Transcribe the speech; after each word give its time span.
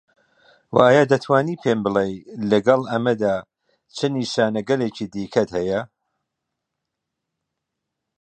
و 0.73 0.75
ئایا 0.85 1.03
دەتوانی 1.13 1.59
پێم 1.63 1.79
بڵێی 1.85 2.13
لەگەڵ 2.51 2.81
ئەمەدا 2.91 3.35
چ 3.95 3.97
نیشانەگەلێکی 4.15 5.05
دیکەت 5.13 5.49
هەیە؟ 5.57 5.81